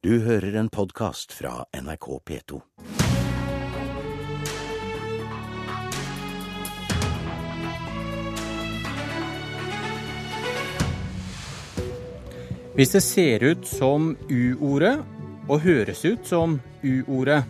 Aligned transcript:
Du 0.00 0.14
hører 0.24 0.54
en 0.56 0.70
podkast 0.72 1.34
fra 1.36 1.66
NRK 1.76 2.06
P2. 2.24 2.58
Hvis 12.78 12.94
det 12.96 13.02
ser 13.04 13.44
ut 13.44 13.68
som 13.68 14.14
U-ordet 14.32 14.94
og 15.50 15.60
høres 15.66 16.00
ut 16.08 16.24
som 16.24 16.56
U-ordet 16.80 17.42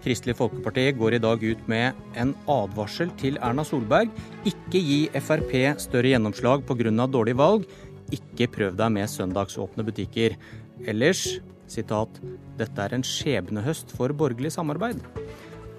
Kristelig 0.00 0.38
Folkeparti 0.40 0.88
går 0.96 1.18
i 1.18 1.20
dag 1.20 1.44
ut 1.44 1.68
med 1.68 2.00
en 2.16 2.32
advarsel 2.48 3.12
til 3.20 3.36
Erna 3.44 3.68
Solberg. 3.68 4.08
Ikke 4.48 4.80
gi 4.80 5.02
Frp 5.20 5.52
større 5.76 6.16
gjennomslag 6.16 6.64
pga. 6.64 7.04
dårlig 7.04 7.36
valg. 7.36 7.68
Ikke 8.12 8.48
prøv 8.48 8.80
deg 8.80 8.96
med 8.96 9.12
søndagsåpne 9.12 9.84
butikker. 9.84 10.40
Ellers, 10.80 11.38
sitat, 11.70 12.16
dette 12.58 12.80
er 12.80 12.94
en 12.96 13.04
skjebnehøst 13.04 13.92
for 13.94 14.12
borgerlig 14.16 14.54
samarbeid. 14.54 15.02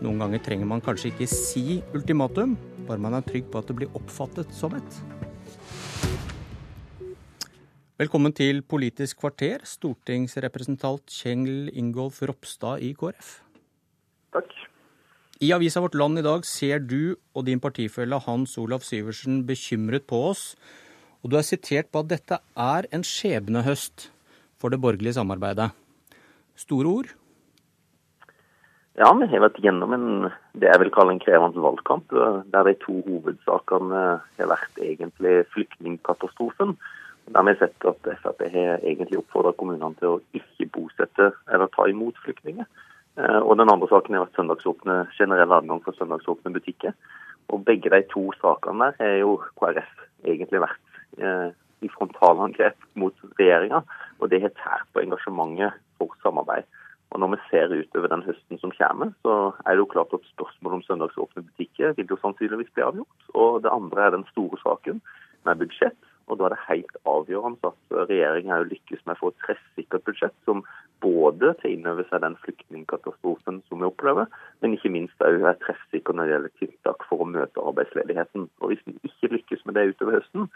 Noen 0.04 0.22
ganger 0.22 0.42
trenger 0.46 0.70
man 0.70 0.84
kanskje 0.84 1.10
ikke 1.10 1.28
si 1.30 1.82
ultimatum, 1.98 2.54
bare 2.88 3.02
man 3.02 3.18
er 3.18 3.26
trygg 3.26 3.50
på 3.52 3.62
at 3.62 3.72
det 3.72 3.78
blir 3.80 3.98
oppfattet 3.98 4.54
som 4.56 4.76
et. 4.78 5.00
Velkommen 8.02 8.34
til 8.38 8.62
Politisk 8.66 9.22
kvarter, 9.22 9.66
stortingsrepresentant 9.66 11.10
Kjengl 11.14 11.70
Ingolf 11.74 12.22
Ropstad 12.26 12.86
i 12.86 12.94
KrF. 12.98 13.36
Takk. 14.34 14.50
I 15.44 15.52
avisa 15.56 15.82
Vårt 15.84 15.98
Land 15.98 16.22
i 16.22 16.26
dag 16.26 16.46
ser 16.48 16.80
du 16.80 17.16
og 17.34 17.46
din 17.50 17.62
partifelle 17.64 18.22
Hans 18.24 18.58
Olav 18.62 18.86
Syversen 18.86 19.42
bekymret 19.50 20.06
på 20.08 20.22
oss, 20.30 20.54
og 21.24 21.34
du 21.34 21.38
er 21.40 21.48
sitert 21.48 21.90
på 21.92 22.04
at 22.04 22.12
dette 22.14 22.40
er 22.60 22.88
en 22.94 23.04
skjebnehøst 23.08 24.13
for 24.64 24.72
det 24.72 24.80
borgerlige 24.80 25.18
samarbeidet. 25.20 25.74
Store 26.56 26.88
ord? 26.88 27.12
Ja, 28.96 29.10
vi 29.18 29.26
har 29.26 29.42
vært 29.42 29.58
gjennom 29.60 29.94
en, 29.96 30.10
det 30.54 30.70
jeg 30.70 30.80
vil 30.84 30.92
kalle 30.94 31.16
en 31.16 31.22
krevende 31.22 31.62
valgkamp, 31.66 32.14
der 32.54 32.68
de 32.70 32.76
to 32.84 33.00
hovedsakene 33.08 34.04
har 34.38 34.52
vært 34.52 34.78
egentlig 34.78 35.40
flyktningkatastrofen. 35.56 36.76
Der 37.34 37.46
vi 37.48 37.56
har 37.56 37.60
sett 37.60 37.88
at 37.90 38.10
Frp 38.22 38.44
har 38.54 38.86
egentlig 38.86 39.18
oppfordra 39.20 39.56
kommunene 39.58 39.98
til 39.98 40.14
å 40.14 40.22
ikke 40.38 40.70
bosette 40.76 41.32
eller 41.50 41.72
ta 41.74 41.88
imot 41.90 42.20
flyktninger. 42.22 42.70
Eh, 43.18 43.40
og 43.40 43.58
den 43.58 43.72
andre 43.72 43.90
saken 43.90 44.18
har 44.18 44.26
vært 44.28 44.38
søndagsåpne, 44.38 44.98
generell 45.18 45.58
adgang 45.58 45.82
for 45.86 45.98
søndagsåpne 45.98 46.54
butikker. 46.54 46.94
Og 47.50 47.66
begge 47.66 47.92
de 47.94 48.02
to 48.14 48.28
sakene 48.42 48.92
der 48.92 49.00
har 49.00 49.20
jo 49.24 49.36
KrF 49.60 49.92
egentlig 50.28 50.64
vært 50.64 51.02
eh, 51.18 51.50
i 51.84 51.92
frontalangrep 51.96 52.78
mot 53.00 53.26
regjeringa. 53.40 53.84
Og 54.24 54.32
det 54.32 54.40
har 54.40 54.56
tært 54.56 54.88
på 54.96 55.04
engasjementet 55.04 55.76
for 56.00 56.16
samarbeid. 56.24 56.64
Og 57.14 57.20
når 57.22 57.34
vi 57.34 57.40
ser 57.50 57.74
utover 57.76 58.10
den 58.10 58.24
høsten 58.26 58.58
som 58.62 58.72
kommer, 58.74 59.12
så 59.22 59.34
er 59.66 59.76
det 59.76 59.84
jo 59.84 59.92
klart 59.92 60.16
at 60.16 60.32
spørsmålet 60.32 60.80
om 60.80 60.86
søndagsåpne 60.88 61.44
butikker 61.50 61.94
vil 62.00 62.10
jo 62.10 62.18
sannsynligvis 62.24 62.72
bli 62.74 62.88
avgjort. 62.88 63.28
Og 63.38 63.60
det 63.66 63.74
andre 63.74 64.06
er 64.08 64.16
den 64.16 64.26
store 64.32 64.58
saken 64.64 65.02
med 65.46 65.62
budsjett. 65.62 66.00
Og 66.32 66.40
da 66.40 66.48
er 66.48 66.54
det 66.54 66.66
helt 66.70 66.98
avgjørende 67.14 67.70
at 67.70 67.96
regjeringen 68.10 68.70
lykkes 68.72 69.04
med 69.04 69.18
å 69.18 69.20
få 69.20 69.34
et 69.34 69.42
treffsikkert 69.44 70.06
budsjett 70.08 70.36
som 70.48 70.64
både 71.04 71.52
tar 71.60 71.70
inn 71.70 71.90
over 71.92 72.08
seg 72.08 72.24
den 72.24 72.38
flyktningkatastrofen 72.46 73.60
som 73.68 73.84
vi 73.84 73.90
opplever, 73.90 74.30
men 74.64 74.78
ikke 74.78 74.94
minst 74.94 75.26
òg 75.28 75.44
er 75.44 75.60
treffsikker 75.66 76.16
når 76.16 76.30
det 76.30 76.36
gjelder 76.38 76.56
tiltak 76.62 77.04
for 77.10 77.26
å 77.26 77.28
møte 77.28 77.68
arbeidsledigheten. 77.72 78.48
Og 78.64 78.72
Hvis 78.72 78.86
vi 78.88 78.96
ikke 79.12 79.34
lykkes 79.36 79.66
med 79.68 79.76
det 79.76 79.90
utover 79.92 80.22
høsten, 80.22 80.48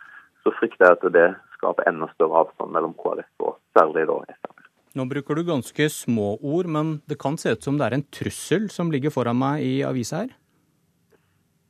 så 0.48 0.56
frykter 0.56 0.88
jeg 0.88 0.98
at 0.98 1.08
det 1.20 1.28
skaper 1.58 1.90
enda 1.92 2.08
større 2.14 2.46
avstand 2.46 2.72
mellom 2.72 2.96
KrF 2.96 3.44
og 3.44 3.57
særlig 3.78 4.08
da 4.10 4.18
Frp. 4.42 4.66
Nå 4.98 5.06
bruker 5.06 5.38
du 5.38 5.44
ganske 5.46 5.90
små 5.94 6.36
ord, 6.42 6.66
men 6.74 6.98
det 7.10 7.20
kan 7.22 7.38
se 7.38 7.54
ut 7.54 7.64
som 7.64 7.78
det 7.78 7.86
er 7.86 7.98
en 8.00 8.08
trussel 8.10 8.70
som 8.74 8.90
ligger 8.92 9.14
foran 9.14 9.38
meg 9.38 9.62
i 9.62 9.74
avisa 9.86 10.24
her? 10.24 10.36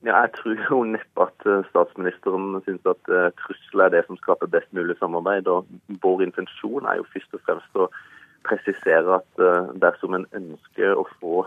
Ja, 0.05 0.21
Jeg 0.23 0.31
tror 0.37 0.61
jo 0.69 0.83
neppe 0.87 1.25
at 1.25 1.47
eh, 1.49 1.65
statsministeren 1.71 2.61
syns 2.63 2.85
at 2.87 3.09
uh, 3.11 3.27
trussel 3.41 3.81
er 3.83 3.91
det 3.91 4.05
som 4.05 4.19
skaper 4.21 4.47
best 4.47 4.69
mulig 4.71 4.95
samarbeid. 4.99 5.47
og 5.47 5.65
Vår 6.03 6.23
intensjon 6.23 6.85
er 6.85 7.01
jo 7.01 7.09
først 7.11 7.33
og 7.33 7.43
fremst 7.47 7.81
å 7.81 7.89
presisere 8.47 9.17
at 9.17 9.41
uh, 9.43 9.73
dersom 9.81 10.15
en 10.15 10.27
ønsker 10.37 10.95
å 10.95 11.03
få 11.17 11.43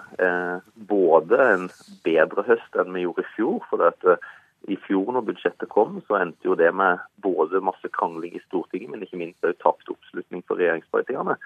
både 0.91 1.39
en 1.55 1.65
bedre 2.05 2.45
høst 2.45 2.77
enn 2.77 2.93
vi 2.93 3.07
gjorde 3.07 3.25
i 3.25 3.33
fjor 3.37 3.63
for 3.71 3.81
det 3.81 3.95
at 3.95 4.29
i 4.69 4.77
fjor 4.85 5.15
når 5.15 5.25
budsjettet 5.31 5.71
kom, 5.73 6.03
så 6.09 6.19
endte 6.21 6.49
jo 6.49 6.57
det 6.59 6.69
med 6.77 7.01
både 7.25 7.63
masse 7.65 7.89
krangling 7.97 8.37
i 8.37 8.43
Stortinget, 8.45 8.91
men 8.93 9.07
ikke 9.07 9.21
minst 9.21 9.47
òg 9.47 9.57
tapt 9.63 9.89
oppslutning 9.93 10.45
for 10.49 10.61
regjeringspartiene 10.61 11.39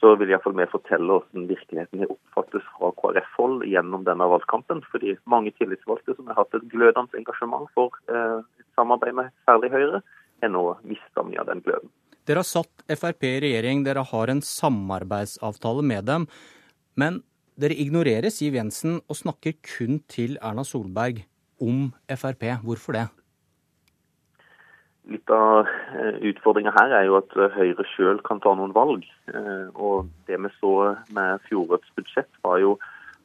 så 0.00 0.12
vil 0.20 0.30
iallfall 0.30 0.56
vi 0.56 0.66
fortelle 0.70 1.18
hvordan 1.18 1.46
virkeligheten 1.48 2.04
oppfattes 2.06 2.64
fra 2.76 2.90
KrF-hold 3.00 3.64
gjennom 3.68 4.04
denne 4.06 4.28
valgkampen. 4.28 4.82
Fordi 4.92 5.14
mange 5.30 5.54
tillitsvalgte 5.56 6.16
som 6.18 6.28
har 6.30 6.40
hatt 6.42 6.56
et 6.56 6.66
glødende 6.72 7.20
engasjement 7.20 7.70
for 7.76 7.96
eh, 8.12 8.42
samarbeid 8.76 9.16
med 9.16 9.32
særlig 9.48 9.72
Høyre, 9.72 10.02
har 10.44 10.52
nå 10.52 10.64
mista 10.84 11.24
mye 11.24 11.40
av 11.40 11.48
den 11.48 11.62
gløden. 11.64 11.92
Dere 12.28 12.42
har 12.42 12.48
satt 12.48 12.84
Frp 12.98 13.24
i 13.24 13.38
regjering, 13.46 13.86
dere 13.86 14.04
har 14.04 14.32
en 14.32 14.42
samarbeidsavtale 14.44 15.84
med 15.86 16.04
dem. 16.10 16.26
Men 16.98 17.22
dere 17.56 17.78
ignorerer 17.80 18.28
Siv 18.34 18.58
Jensen 18.58 19.00
og 19.06 19.16
snakker 19.16 19.56
kun 19.64 20.02
til 20.12 20.36
Erna 20.44 20.66
Solberg 20.66 21.24
om 21.62 21.90
Frp. 22.10 22.44
Hvorfor 22.64 22.98
det? 22.98 23.06
Litt 25.06 25.30
av 25.30 25.68
eh, 25.94 26.16
utfordringa 26.30 26.72
her 26.74 26.94
er 26.98 27.04
jo 27.06 27.20
at 27.20 27.34
eh, 27.38 27.52
Høyre 27.54 27.84
sjøl 27.92 28.18
kan 28.26 28.40
ta 28.42 28.56
noen 28.58 28.74
valg. 28.74 29.04
Eh, 29.30 29.68
og 29.74 30.08
det 30.26 30.40
vi 30.42 30.50
så 30.58 30.72
med 31.14 31.44
fjorårets 31.46 31.92
budsjett, 31.98 32.32
var 32.42 32.58
jo 32.62 32.74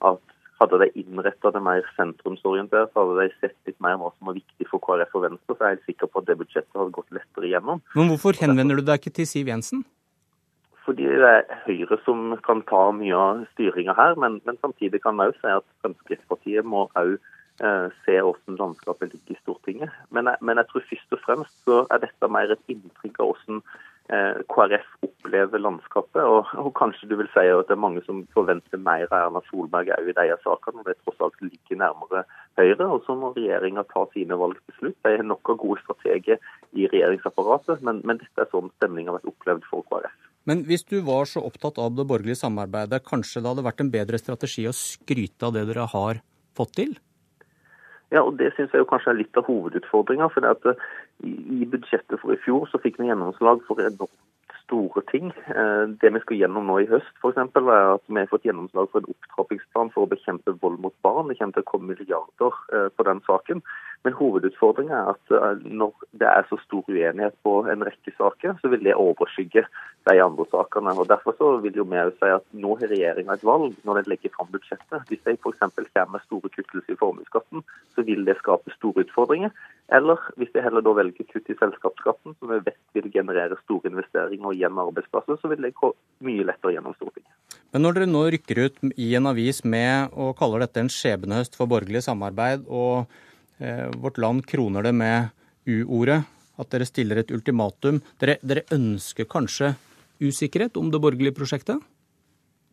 at 0.05 0.21
hadde 0.61 0.77
de 0.83 0.89
innretta 1.01 1.49
det 1.53 1.61
mer 1.65 1.81
sentrumsorientert, 1.95 2.93
hadde 2.93 3.17
de 3.17 3.31
sett 3.39 3.57
litt 3.65 3.79
mer 3.81 3.97
hva 3.97 4.11
som 4.13 4.29
var 4.29 4.37
viktig 4.37 4.67
for 4.69 4.83
KrF 4.83 5.15
og 5.17 5.25
Venstre, 5.25 5.55
så 5.55 5.63
er 5.63 5.71
jeg 5.71 5.79
helt 5.79 5.89
sikker 5.89 6.11
på 6.11 6.21
at 6.21 6.29
det 6.29 6.37
budsjettet 6.43 6.77
hadde 6.77 6.93
gått 6.97 7.17
lettere 7.17 7.49
igjennom. 7.49 7.81
Men 7.97 8.11
hvorfor 8.11 8.37
henvender 8.37 8.77
du 8.77 8.85
deg 8.85 9.01
ikke 9.01 9.15
til 9.17 9.29
Siv 9.29 9.49
Jensen? 9.49 9.81
Fordi 10.85 11.05
det 11.05 11.29
er 11.29 11.59
Høyre 11.65 11.97
som 12.05 12.35
kan 12.45 12.61
ta 12.69 12.83
mye 12.93 13.17
av 13.17 13.43
styringa 13.55 13.97
her, 13.97 14.17
men, 14.21 14.39
men, 14.45 14.57
samtidig 14.61 15.01
kan 15.01 15.17
vi 15.17 15.29
òg 15.29 15.37
si 15.39 15.49
at 15.49 15.65
Fremskrittspartiet 15.81 16.67
må 16.67 16.87
òg 16.99 17.17
se 18.05 18.17
hvordan 18.17 18.57
landskapet 18.57 19.13
ligger 19.13 19.35
i 19.35 19.41
Stortinget. 19.41 19.93
Men 20.09 20.29
jeg, 20.31 20.41
men 20.41 20.57
jeg, 20.57 20.67
tror 20.71 20.89
først 20.89 21.15
og 21.15 21.23
fremst 21.25 21.55
så 21.67 21.79
er 21.93 22.03
dette 22.03 22.29
mer 22.31 22.53
et 22.53 22.71
inntrykk 22.73 23.19
av 23.21 23.31
hvordan 23.31 23.59
eh, 24.15 24.39
KrF 24.53 24.87
opplever 25.07 25.61
landskapet. 25.61 26.21
Og, 26.23 26.49
og, 26.57 26.71
kanskje 26.79 27.09
du 27.11 27.17
vil 27.19 27.29
si 27.35 27.43
at 27.51 27.69
det 27.69 27.75
er 27.75 27.83
mange 27.83 28.03
som 28.07 28.23
forventer 28.35 28.81
mer 28.81 29.05
av 29.11 29.27
Erna 29.27 29.43
Solberg 29.49 29.91
òg 29.93 30.09
i 30.09 30.15
disse 30.17 30.39
sakene. 30.45 30.81
og 30.81 30.89
Det 30.89 30.97
tross 31.03 31.21
alt 31.27 31.45
ligger 31.45 31.81
nærmere 31.83 32.23
Høyre. 32.59 32.87
Og 32.87 33.05
så 33.05 33.15
må 33.19 33.33
regjeringa 33.35 33.85
ta 33.91 34.07
sine 34.15 34.39
valg 34.41 34.57
til 34.65 34.79
slutt. 34.79 34.97
Det 35.05 35.13
er 35.13 35.27
nok 35.27 35.53
av 35.53 35.61
gode 35.61 35.85
strateger 35.85 36.41
i 36.73 36.89
regjeringsapparatet, 36.89 37.85
men, 37.85 38.01
men 38.07 38.21
dette 38.21 38.45
er 38.45 38.51
sånn 38.51 38.73
stemningen 38.79 39.13
har 39.13 39.19
vært 39.19 39.31
opplevd 39.35 39.69
for 39.69 39.85
KrF. 39.91 40.17
Men 40.49 40.63
hvis 40.65 40.87
du 40.89 40.97
var 41.05 41.27
så 41.29 41.43
opptatt 41.45 41.77
av 41.77 41.93
det 41.93 42.07
borgerlige 42.09 42.39
samarbeidet, 42.39 43.03
kanskje 43.05 43.43
det 43.43 43.51
hadde 43.51 43.65
vært 43.67 43.83
en 43.83 43.93
bedre 43.93 44.17
strategi 44.17 44.65
å 44.65 44.73
skryte 44.73 45.45
av 45.45 45.53
det 45.53 45.67
dere 45.69 45.85
har 45.91 46.25
fått 46.57 46.73
til? 46.79 46.95
Ja, 48.11 48.21
og 48.21 48.37
Det 48.39 48.51
synes 48.53 48.73
jeg 48.73 48.87
kanskje 48.89 49.13
er 49.13 49.21
litt 49.21 49.37
av 49.39 49.47
hovedutfordringa. 49.47 50.27
For 50.33 50.43
eh, 50.43 50.83
i 51.23 51.65
budsjettet 51.65 52.19
for 52.19 52.35
i 52.35 52.41
fjor 52.43 52.67
så 52.67 52.81
fikk 52.83 52.99
vi 52.99 53.07
gjennomslag 53.07 53.63
for 53.67 53.79
store 54.71 55.03
ting. 55.11 55.31
Eh, 55.47 55.83
det 56.01 56.13
vi 56.15 56.21
skal 56.23 56.39
gjennom 56.41 56.67
nå 56.69 56.79
i 56.81 56.89
høst, 56.91 57.11
eksempel, 57.23 57.67
er 57.71 57.95
at 57.95 58.03
vi 58.07 58.19
har 58.19 58.31
fått 58.31 58.47
gjennomslag 58.47 58.91
for 58.91 59.03
en 59.03 59.13
opptrappingsplan 59.13 59.91
for 59.95 60.05
å 60.05 60.11
bekjempe 60.11 60.55
vold 60.63 60.79
mot 60.83 60.95
barn. 61.05 61.31
Det 61.31 61.39
kommer 61.39 61.57
til 61.57 61.65
å 61.65 61.71
komme 61.71 61.91
milliarder 61.91 62.59
eh, 62.75 62.89
på 62.95 63.07
den 63.07 63.23
saken. 63.27 63.63
Men 64.05 64.15
hovedutfordringen 64.17 64.93
er 64.97 65.11
at 65.13 65.33
eh, 65.37 65.65
når 65.69 66.05
det 66.17 66.27
er 66.27 66.47
så 66.49 66.57
stor 66.63 66.87
uenighet 66.89 67.35
på 67.45 67.53
en 67.69 67.83
rekke 67.85 68.13
saker, 68.17 68.55
så 68.61 68.71
vil 68.73 68.81
det 68.87 68.97
overskygge 68.97 69.65
de 70.09 70.15
andre 70.23 70.45
sakene. 70.49 70.95
Og 70.97 71.09
Derfor 71.11 71.35
så 71.37 71.51
vil 71.61 71.77
jo 71.77 71.85
vi 71.85 72.01
si 72.17 72.31
at 72.33 72.45
nå 72.63 72.73
har 72.79 72.89
regjeringa 72.89 73.37
et 73.37 73.45
valg 73.45 73.75
når 73.85 74.01
de 74.01 74.13
legger 74.13 74.33
fram 74.33 74.49
budsjettet. 74.53 75.05
Hvis 75.09 75.21
de 75.27 75.37
f.eks. 75.37 75.61
kommer 75.61 76.11
med 76.15 76.25
store 76.25 76.49
kuttelser 76.49 76.95
i 76.95 76.99
formuesskatten, 77.03 77.61
så 77.93 78.05
vil 78.07 78.25
det 78.25 78.39
skape 78.41 78.73
store 78.77 79.05
utfordringer. 79.05 79.53
Eller 79.93 80.17
hvis 80.39 80.53
de 80.55 80.63
heller 80.65 80.81
da 80.81 80.97
velger 80.97 81.27
kutt 81.29 81.49
i 81.51 81.57
selskapsskatten, 81.59 82.37
som 82.39 82.53
vi 82.55 82.61
vet 82.65 82.79
vil 82.97 83.11
generere 83.13 83.59
store 83.65 83.91
investeringer 83.91 84.49
og 84.49 84.57
igjen 84.57 84.81
arbeidsplasser, 84.81 85.37
så 85.37 85.51
vil 85.51 85.61
det 85.61 85.75
gå 85.77 85.93
mye 86.25 86.45
lettere 86.47 86.77
gjennom 86.77 86.95
Stortinget. 86.97 87.33
Men 87.71 87.85
når 87.85 87.97
dere 87.97 88.07
nå 88.09 88.21
rykker 88.33 88.65
ut 88.65 88.79
i 88.99 89.13
en 89.19 89.29
avis 89.29 89.61
med 89.63 90.15
og 90.15 90.33
kaller 90.39 90.65
dette 90.65 90.81
en 90.81 90.91
skjebnehøst 90.91 91.53
for 91.59 91.69
borgerlig 91.71 92.01
samarbeid, 92.07 92.65
og 92.67 93.11
vårt 94.01 94.17
Land 94.17 94.45
kroner 94.49 94.83
det 94.83 94.93
med 94.97 95.29
U-ordet. 95.69 96.23
At 96.59 96.71
dere 96.73 96.87
stiller 96.89 97.21
et 97.21 97.31
ultimatum. 97.33 98.01
Dere, 98.21 98.37
dere 98.41 98.65
ønsker 98.73 99.29
kanskje 99.29 99.73
usikkerhet 100.21 100.77
om 100.77 100.91
det 100.93 101.01
borgerlige 101.01 101.37
prosjektet? 101.37 101.81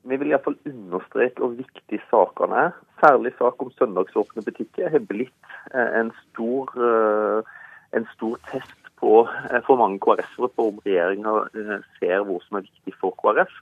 Vi 0.08 0.16
vil 0.16 0.32
iallfall 0.32 0.56
understreke 0.68 1.42
hvor 1.42 1.54
viktig 1.56 2.00
sakene 2.08 2.64
er. 2.68 2.76
Særlig 3.02 3.34
sak 3.38 3.60
om 3.62 3.72
søndagsåpne 3.76 4.44
butikker 4.46 4.92
har 4.92 5.04
blitt 5.04 5.54
eh, 5.74 5.90
en 6.00 6.12
stor, 6.22 6.72
eh, 6.88 7.56
en 7.98 8.06
stor 8.14 8.38
test 8.50 8.92
på, 8.98 9.12
for 9.66 9.78
mange 9.78 10.00
KrF-ere 10.02 10.50
på 10.56 10.70
om 10.72 10.80
regjeringa 10.86 11.34
ser 11.98 12.24
hvor 12.26 12.40
som 12.46 12.58
er 12.58 12.66
viktig 12.66 12.96
for 12.98 13.14
KrF. 13.20 13.52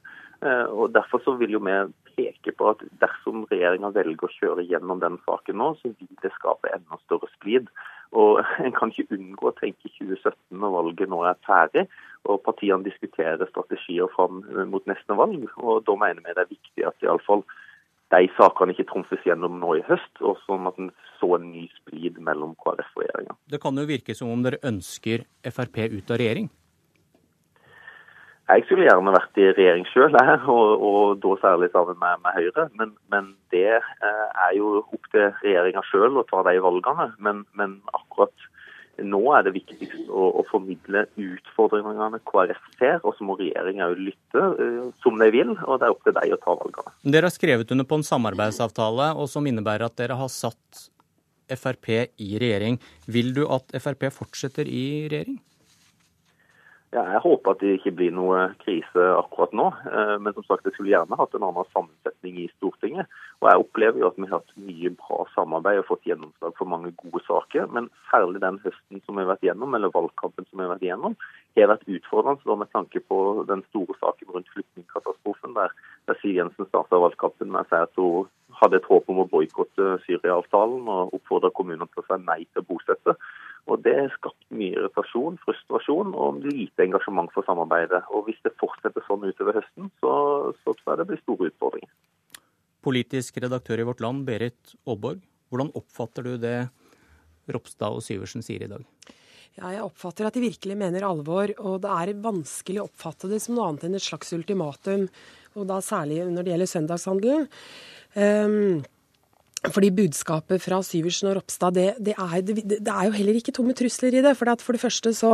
Eh, 0.42 0.66
og 0.70 0.94
Derfor 0.94 1.24
så 1.24 1.36
vil 1.40 1.56
jo 1.56 1.62
vi 1.64 1.76
peke 2.16 2.54
på 2.56 2.70
at 2.72 2.82
dersom 3.02 3.44
regjeringa 3.50 3.92
velger 3.94 4.28
å 4.28 4.34
kjøre 4.38 4.64
gjennom 4.66 5.02
den 5.02 5.20
saken 5.28 5.60
nå, 5.60 5.74
så 5.80 5.92
vil 5.92 6.16
det 6.22 6.32
skape 6.38 6.72
enda 6.74 6.98
større 7.04 7.28
splid. 7.36 7.70
Og 8.16 8.42
En 8.64 8.74
kan 8.76 8.92
ikke 8.92 9.16
unngå 9.16 9.50
å 9.50 9.56
tenke 9.60 9.90
2017 9.98 10.36
når 10.56 10.76
valget 10.78 11.12
nå 11.12 11.22
er 11.28 11.40
ferdig 11.46 11.86
og 12.26 12.42
partiene 12.46 12.86
diskuterer 12.86 13.46
strategier 13.50 14.10
fram 14.14 14.42
mot 14.70 14.84
neste 14.90 15.16
valg. 15.18 15.46
og 15.56 15.84
Da 15.86 15.94
mener 16.00 16.24
vi 16.24 16.34
det 16.34 16.44
er 16.44 16.52
viktig 16.52 16.86
at 16.88 17.06
iallfall 17.06 17.44
de 18.14 18.28
sakene 18.36 18.74
ikke 18.74 18.86
trumfes 18.86 19.24
gjennom 19.26 19.58
nå 19.58 19.72
i 19.80 19.86
høst, 19.86 20.20
og 20.22 20.38
sånn 20.44 20.68
at 20.70 20.76
en 20.78 20.92
så 21.18 21.32
en 21.34 21.48
ny 21.50 21.64
splid 21.74 22.20
mellom 22.22 22.54
KrF 22.62 22.92
og 22.94 23.02
regjeringa. 23.02 23.34
Det 23.50 23.58
kan 23.62 23.80
jo 23.80 23.86
virke 23.88 24.14
som 24.14 24.30
om 24.30 24.44
dere 24.46 24.62
ønsker 24.66 25.24
Frp 25.42 25.80
ut 25.90 26.12
av 26.14 26.20
regjering? 26.22 26.46
Jeg 28.46 28.62
skulle 28.62 28.86
gjerne 28.86 29.10
vært 29.10 29.38
i 29.42 29.46
regjering 29.50 29.86
sjøl, 29.90 30.14
og, 30.14 30.82
og, 30.86 31.16
da 31.22 31.32
særlig 31.42 31.72
sammen 31.72 31.98
med, 31.98 32.20
med 32.22 32.36
Høyre. 32.36 32.66
Men, 32.78 32.92
men, 33.10 33.32
det 33.54 33.80
eh, 33.80 34.26
er 34.46 34.52
jo 34.54 34.84
opp 34.84 35.08
til 35.10 35.32
regjeringa 35.42 35.82
sjøl 35.88 36.20
å 36.20 36.26
ta 36.28 36.44
de 36.46 36.60
valgene. 36.62 37.08
Men, 37.18 37.42
men, 37.58 37.80
akkurat 37.96 38.46
nå 39.02 39.20
er 39.36 39.44
det 39.44 39.56
viktigst 39.56 40.06
å, 40.08 40.28
å 40.40 40.44
formidle 40.48 41.02
utfordringene 41.20 42.20
KrF 42.30 42.62
ser, 42.78 43.00
og 43.02 43.16
så 43.18 43.26
må 43.28 43.34
regjeringa 43.36 43.90
lytte 43.98 44.44
uh, 44.56 44.86
som 45.04 45.18
de 45.20 45.28
vil, 45.34 45.52
og 45.66 45.82
det 45.82 45.88
er 45.88 45.92
opp 45.92 46.06
til 46.06 46.16
dem 46.16 46.32
å 46.32 46.38
ta 46.40 46.54
valgene. 46.62 46.94
Dere 47.04 47.28
har 47.28 47.34
skrevet 47.34 47.74
under 47.74 47.88
på 47.88 47.98
en 47.98 48.06
samarbeidsavtale 48.06 49.10
og 49.18 49.28
som 49.28 49.44
innebærer 49.50 49.90
at 49.90 49.98
dere 50.00 50.16
har 50.16 50.32
satt 50.32 50.86
Frp 51.46 51.92
i 51.92 52.30
regjering. 52.40 52.80
Vil 53.06 53.34
du 53.36 53.44
at 53.52 53.74
Frp 53.82 54.08
fortsetter 54.14 54.66
i 54.66 54.86
regjering? 55.12 55.36
Ja, 56.94 57.02
jeg 57.10 57.20
håper 57.24 57.50
at 57.52 57.62
det 57.64 57.72
ikke 57.76 57.92
blir 57.98 58.12
noe 58.14 58.42
krise 58.62 59.06
akkurat 59.18 59.54
nå. 59.58 59.64
Eh, 59.90 60.12
men 60.22 60.34
som 60.36 60.44
sagt, 60.46 60.68
jeg 60.68 60.76
skulle 60.76 60.92
gjerne 60.92 61.18
hatt 61.18 61.34
en 61.34 61.44
annen 61.44 61.66
sammensetning 61.74 62.38
i 62.44 62.46
Stortinget. 62.54 63.10
Og 63.42 63.48
jeg 63.50 63.62
opplever 63.64 64.00
jo 64.00 64.06
at 64.08 64.20
vi 64.20 64.28
har 64.30 64.38
hatt 64.38 64.54
mye 64.68 64.92
bra 65.00 65.24
samarbeid 65.34 65.82
og 65.82 65.88
fått 65.90 66.06
gjennomslag 66.06 66.54
for 66.56 66.70
mange 66.70 66.92
gode 67.02 67.24
saker. 67.26 67.66
Men 67.74 67.90
særlig 68.12 68.44
den 68.44 68.60
høsten 68.62 69.02
som 69.02 69.18
vi 69.18 69.24
har 69.24 69.32
vært 69.32 69.44
gjennom, 69.48 69.74
eller 69.74 69.92
valgkampen 69.96 70.46
som 70.46 70.62
vi 70.62 70.66
har 70.68 70.72
vært 70.76 70.86
gjennom, 70.86 71.18
har 71.58 71.72
vært 71.72 71.90
utfordrende 71.98 72.58
med 72.62 72.72
tanke 72.76 73.02
på 73.10 73.20
den 73.50 73.66
store 73.72 73.98
saken 73.98 74.32
rundt 74.32 74.54
flyktningkatastrofen, 74.54 75.58
der, 75.58 75.74
der 76.06 76.20
Siv 76.22 76.38
Jensen 76.38 76.70
starta 76.70 77.02
valgkampen 77.02 77.50
med 77.50 77.66
å 77.66 77.70
si 77.70 77.82
at 77.82 77.98
hun 77.98 78.30
hadde 78.60 78.80
et 78.80 78.88
håp 78.88 79.10
om 79.12 79.22
å 79.22 79.28
boikotte 79.30 79.96
Syria-avtalen 80.06 80.88
og 80.88 81.14
oppfordra 81.16 81.50
kommunene 81.56 81.88
til 81.92 82.02
å 82.02 82.06
si 82.06 82.18
nei 82.24 82.40
til 82.46 82.62
å 82.62 82.68
bosette. 82.70 83.16
Og 83.66 83.82
Det 83.82 83.94
har 83.98 84.12
skapt 84.14 84.46
mye 84.54 84.76
irritasjon, 84.78 85.38
frustrasjon 85.42 86.14
og 86.14 86.44
lite 86.46 86.84
engasjement 86.86 87.32
for 87.34 87.46
samarbeidet. 87.48 88.04
Og 88.14 88.28
Hvis 88.28 88.40
det 88.46 88.54
fortsetter 88.62 89.02
sånn 89.08 89.26
utover 89.26 89.58
høsten, 89.58 89.90
så, 90.00 90.12
så 90.62 90.76
tror 90.78 90.92
jeg 90.92 91.00
det 91.02 91.08
blir 91.10 91.22
store 91.24 91.50
utfordringer. 91.50 91.92
Politisk 92.86 93.40
redaktør 93.42 93.82
i 93.82 93.88
Vårt 93.88 94.02
Land, 94.04 94.26
Berit 94.28 94.76
Aalborg. 94.86 95.24
Hvordan 95.50 95.72
oppfatter 95.78 96.26
du 96.26 96.36
det 96.38 96.58
Ropstad 97.50 97.98
og 97.98 98.04
Syversen 98.06 98.44
sier 98.46 98.62
i 98.62 98.70
dag? 98.70 98.86
Ja, 99.56 99.70
jeg 99.72 99.84
oppfatter 99.86 100.28
at 100.28 100.36
de 100.36 100.44
virkelig 100.44 100.76
mener 100.78 101.06
alvor, 101.08 101.52
og 101.62 101.78
det 101.84 101.92
er 101.92 102.18
vanskelig 102.24 102.82
å 102.82 102.88
oppfatte 102.90 103.30
det 103.30 103.40
som 103.44 103.56
noe 103.56 103.70
annet 103.70 103.86
enn 103.88 103.96
et 103.96 104.04
slags 104.04 104.34
ultimatum. 104.36 105.06
Og 105.56 105.64
da 105.70 105.80
særlig 105.84 106.20
når 106.28 106.44
det 106.44 106.52
gjelder 106.52 106.72
søndagshandelen. 106.72 107.48
Um, 108.16 108.84
fordi 109.72 109.90
budskapet 109.94 110.62
fra 110.62 110.78
Syversen 110.84 111.30
og 111.30 111.38
Ropstad, 111.38 111.74
det, 111.74 111.86
det, 112.04 112.14
er, 112.20 112.34
det, 112.44 112.56
det, 112.68 112.92
er, 112.92 113.08
jo 113.08 113.16
heller 113.16 113.38
ikke 113.38 113.54
tomme 113.56 113.74
trusler 113.76 114.14
i 114.14 114.22
det. 114.24 114.34
For, 114.38 114.50
for 114.62 114.76
det 114.76 114.82
første 114.82 115.12
så, 115.16 115.32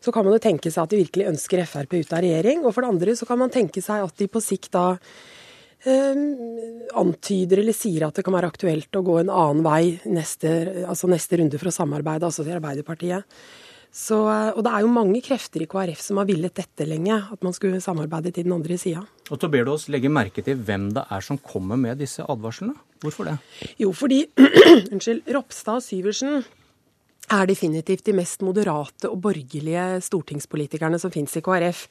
så, 0.00 0.14
kan 0.14 0.24
man 0.24 0.36
jo 0.36 0.42
tenke 0.42 0.70
seg 0.70 0.86
at 0.86 0.94
de 0.94 1.02
virkelig 1.02 1.28
ønsker 1.32 1.64
Frp 1.66 1.98
ut 1.98 2.14
av 2.14 2.22
regjering. 2.24 2.64
Og 2.64 2.72
for 2.72 2.84
det 2.84 2.92
andre 2.94 3.16
så 3.18 3.28
kan 3.28 3.40
man 3.42 3.52
tenke 3.52 3.82
seg 3.84 4.06
at 4.06 4.22
de 4.22 4.30
på 4.30 4.42
sikt 4.44 4.72
da 4.76 4.86
antyder 5.86 7.60
eller 7.62 7.76
sier 7.76 8.06
at 8.06 8.16
det 8.16 8.24
kan 8.26 8.34
være 8.34 8.50
aktuelt 8.50 8.98
å 8.98 9.04
gå 9.06 9.20
en 9.20 9.30
annen 9.30 9.62
vei 9.66 9.98
neste, 10.10 10.50
altså 10.88 11.10
neste 11.10 11.38
runde 11.40 11.60
for 11.60 11.70
å 11.70 11.76
samarbeide, 11.76 12.26
altså 12.26 12.46
til 12.46 12.56
Arbeiderpartiet. 12.56 13.38
Så, 13.96 14.16
og 14.18 14.58
det 14.66 14.72
er 14.76 14.82
jo 14.84 14.92
mange 14.92 15.22
krefter 15.24 15.62
i 15.64 15.68
KrF 15.70 16.02
som 16.04 16.18
har 16.20 16.26
villet 16.28 16.52
dette 16.58 16.84
lenge, 16.84 17.16
at 17.32 17.44
man 17.46 17.54
skulle 17.56 17.80
samarbeide 17.80 18.34
til 18.34 18.44
den 18.44 18.52
andre 18.58 18.76
sida. 18.76 19.06
Og 19.30 19.40
så 19.40 19.48
ber 19.48 19.64
du 19.64 19.72
oss 19.72 19.86
legge 19.92 20.10
merke 20.12 20.44
til 20.44 20.58
hvem 20.58 20.90
det 20.96 21.06
er 21.08 21.24
som 21.24 21.38
kommer 21.40 21.80
med 21.80 22.02
disse 22.02 22.24
advarslene. 22.26 22.74
Hvorfor 23.00 23.30
det? 23.30 23.38
Jo, 23.80 23.94
fordi 23.96 24.26
unnskyld, 24.92 25.24
Ropstad 25.32 25.80
og 25.80 25.86
Syversen 25.86 26.44
er 27.32 27.48
definitivt 27.48 28.06
de 28.06 28.14
mest 28.14 28.42
moderate 28.46 29.10
og 29.10 29.18
borgerlige 29.24 29.84
stortingspolitikerne 30.06 30.98
som 31.02 31.12
finnes 31.14 31.34
i 31.38 31.42
KrF. 31.44 31.86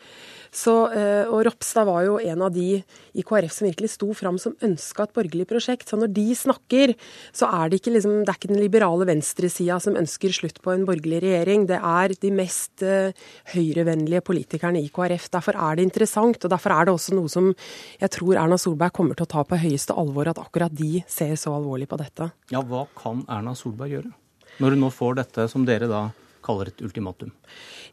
Så, 0.55 0.73
eh, 0.95 1.27
og 1.27 1.43
Ropstad 1.47 1.85
var 1.85 2.05
jo 2.05 2.17
en 2.19 2.41
av 2.41 2.53
de 2.55 2.79
i 2.79 3.23
KrF 3.23 3.51
som 3.51 3.67
virkelig 3.67 3.91
sto 3.91 4.13
fram 4.15 4.37
som 4.39 4.55
ønska 4.63 5.03
et 5.03 5.13
borgerlig 5.13 5.47
prosjekt. 5.49 5.89
Så 5.89 5.99
når 5.99 6.13
de 6.15 6.27
snakker, 6.35 6.95
så 7.35 7.49
er 7.51 7.69
det 7.69 7.81
ikke, 7.81 7.95
liksom, 7.97 8.23
det 8.23 8.31
er 8.31 8.39
ikke 8.39 8.53
den 8.53 8.63
liberale 8.63 9.05
venstresida 9.05 9.79
som 9.83 9.99
ønsker 9.99 10.31
slutt 10.31 10.61
på 10.63 10.71
en 10.71 10.85
borgerlig 10.87 11.21
regjering. 11.25 11.67
Det 11.67 11.81
er 11.83 12.15
de 12.15 12.31
mest 12.31 12.83
uh, 12.83 13.11
høyrevennlige 13.51 14.23
politikerne 14.23 14.79
i 14.79 14.89
KrF. 14.89 15.29
Derfor 15.35 15.59
er 15.59 15.75
det 15.75 15.89
interessant, 15.89 16.39
og 16.39 16.49
derfor 16.49 16.71
er 16.71 16.85
det 16.85 16.95
også 16.95 17.15
noe 17.15 17.31
som 17.31 17.51
jeg 17.99 18.11
tror 18.15 18.39
Erna 18.39 18.57
Solberg 18.57 18.95
kommer 18.95 19.15
til 19.15 19.27
å 19.27 19.33
ta 19.35 19.43
på 19.43 19.59
høyeste 19.59 19.95
alvor, 19.95 20.31
at 20.31 20.39
akkurat 20.39 20.71
de 20.71 21.03
ser 21.07 21.35
så 21.35 21.57
alvorlig 21.57 21.89
på 21.91 21.99
dette. 21.99 22.31
Ja, 22.53 22.63
hva 22.63 22.87
kan 22.95 23.25
Erna 23.27 23.55
Solberg 23.57 23.91
gjøre? 23.91 24.15
Når 24.61 24.71
du 24.73 24.79
nå 24.79 24.91
får 24.93 25.19
dette 25.19 25.47
som 25.51 25.65
dere 25.67 25.89
da 25.91 26.05
kaller 26.45 26.69
et 26.71 26.81
ultimatum? 26.85 27.33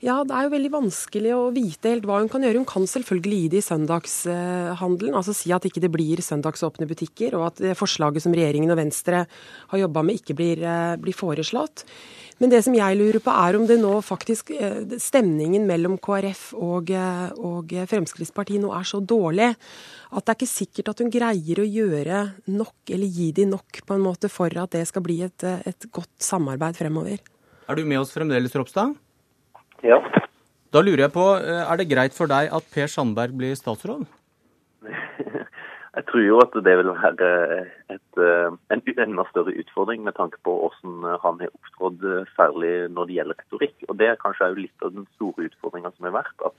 Ja, 0.02 0.20
det 0.26 0.34
er 0.34 0.46
jo 0.46 0.54
veldig 0.54 0.72
vanskelig 0.72 1.34
å 1.36 1.42
vite 1.54 1.92
helt 1.92 2.06
hva 2.08 2.18
hun 2.20 2.30
kan 2.30 2.42
gjøre. 2.42 2.58
Hun 2.58 2.68
kan 2.68 2.88
selvfølgelig 2.90 3.42
gi 3.44 3.50
det 3.52 3.60
i 3.60 3.66
søndagshandelen, 3.66 5.14
altså 5.18 5.34
si 5.36 5.52
at 5.54 5.66
ikke 5.68 5.82
det 5.84 5.92
blir 5.94 6.22
søndagsåpne 6.24 6.88
butikker, 6.90 7.36
og 7.38 7.52
at 7.52 7.62
forslaget 7.78 8.24
som 8.24 8.34
regjeringen 8.34 8.72
og 8.74 8.80
Venstre 8.80 9.24
har 9.72 9.82
jobba 9.84 10.02
med, 10.02 10.18
ikke 10.20 10.36
blir, 10.38 10.62
eh, 10.66 10.96
blir, 10.98 11.14
foreslått. 11.14 11.84
Men 12.40 12.50
det 12.50 12.64
som 12.64 12.74
jeg 12.74 12.96
lurer 12.98 13.20
på, 13.22 13.30
er 13.30 13.54
om 13.54 13.66
det 13.68 13.78
nå 13.78 13.92
faktisk 14.02 14.50
eh, 14.56 14.96
Stemningen 14.98 15.66
mellom 15.68 15.98
KrF 16.02 16.54
og, 16.58 16.90
eh, 16.90 17.28
og 17.38 17.70
Fremskrittspartiet 17.86 18.62
nå 18.62 18.72
er 18.74 18.88
så 18.88 18.98
dårlig 18.98 19.52
at 19.52 20.24
det 20.24 20.32
er 20.32 20.38
ikke 20.40 20.50
sikkert 20.50 20.90
at 20.90 21.02
hun 21.04 21.12
greier 21.12 21.62
å 21.62 21.68
gjøre 21.68 22.24
nok, 22.50 22.74
eller 22.90 23.06
gi 23.06 23.30
de 23.36 23.46
nok, 23.48 23.84
på 23.86 23.94
en 23.94 24.02
måte, 24.02 24.32
for 24.32 24.50
at 24.50 24.74
det 24.74 24.82
skal 24.90 25.04
bli 25.06 25.22
et, 25.24 25.46
et 25.62 25.88
godt 25.94 26.12
samarbeid 26.18 26.76
fremover. 26.76 27.22
Er 27.68 27.78
du 27.78 27.84
med 27.86 28.00
oss 28.00 28.12
fremdeles, 28.14 28.54
Ropstad? 28.58 28.96
Ja. 29.86 29.98
Da 30.72 30.80
lurer 30.80 31.04
jeg 31.06 31.12
på, 31.14 31.26
eh, 31.38 31.62
er 31.62 31.76
det 31.78 31.90
greit 31.90 32.14
for 32.16 32.30
deg 32.30 32.50
at 32.50 32.68
Per 32.74 32.88
Sandberg 32.90 33.36
blir 33.36 33.54
statsråd? 33.58 34.06
Jeg 35.92 36.06
tror 36.08 36.22
jo 36.24 36.38
at 36.40 36.54
det 36.64 36.72
vil 36.80 36.88
være 36.88 37.26
et, 37.92 38.14
eh, 38.16 38.54
en 38.72 38.80
enda 39.04 39.24
større 39.28 39.52
utfordring 39.60 40.00
med 40.06 40.16
tanke 40.16 40.38
på 40.40 40.54
hvordan 40.62 41.18
han 41.20 41.42
har 41.42 41.52
opptrådt, 41.52 42.00
eh, 42.08 42.30
særlig 42.32 42.88
når 42.88 43.10
det 43.10 43.16
gjelder 43.18 43.38
retorikk. 43.42 43.76
Og 43.90 43.98
Det 44.00 44.08
er 44.08 44.16
kanskje 44.16 44.48
også 44.48 44.62
litt 44.62 44.86
av 44.86 44.94
den 44.94 45.06
store 45.18 45.50
utfordringa 45.50 45.92
som 45.92 46.08
har 46.08 46.16
vært. 46.22 46.38
at 46.46 46.56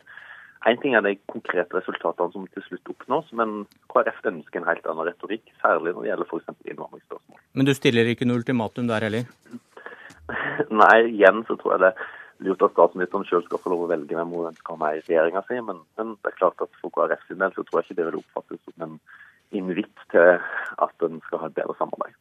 Én 0.69 0.79
ting 0.79 0.93
er 0.95 1.01
de 1.01 1.17
konkrete 1.27 1.75
resultatene 1.75 2.31
som 2.31 2.45
til 2.47 2.63
slutt 2.63 2.93
oppnås, 2.93 3.33
men 3.33 3.65
KrF 3.91 4.21
ønsker 4.23 4.61
en 4.61 4.69
helt 4.69 4.85
annen 4.85 5.09
retorikk, 5.09 5.49
særlig 5.59 5.91
når 5.91 6.05
det 6.05 6.11
gjelder 6.11 6.29
f.eks. 6.29 6.61
innvandringsspørsmål. 6.71 7.39
Men 7.53 7.65
du 7.65 7.73
stiller 7.73 8.05
ikke 8.07 8.29
noe 8.29 8.39
ultimatum 8.39 8.87
der 8.87 9.09
heller? 9.09 9.25
Nei, 10.83 10.97
igjen 11.11 11.43
så 11.47 11.57
tror 11.59 11.75
jeg 11.75 11.83
det 11.83 11.91
er 11.93 12.11
lurt 12.47 12.65
at 12.65 12.73
statsministeren 12.75 13.27
sjøl 13.27 13.43
skal 13.45 13.61
få 13.63 13.73
lov 13.73 13.85
å 13.85 13.91
velge 13.91 14.17
hvem 14.17 14.33
hun 14.35 14.49
ønsker 14.51 14.73
å 14.73 14.77
ha 14.77 14.81
med 14.83 14.99
i 14.99 15.05
regjeringa 15.05 15.43
si, 15.47 15.59
men, 15.67 15.83
men, 15.99 16.15
det 16.23 16.31
er 16.31 16.39
klart 16.39 16.63
at 16.63 16.81
for 16.81 16.93
KrF 16.95 17.23
sin 17.27 17.41
del 17.43 17.53
så 17.55 17.63
tror 17.63 17.81
jeg 17.81 17.89
ikke 17.89 17.99
det 17.99 18.09
vil 18.09 18.19
oppfattes 18.21 18.63
som 18.65 18.87
en 18.87 18.97
invitt 19.53 20.05
til 20.11 20.37
at 20.87 21.07
en 21.07 21.19
skal 21.27 21.43
ha 21.43 21.49
et 21.49 21.57
bedre 21.59 21.75
samarbeid. 21.77 22.12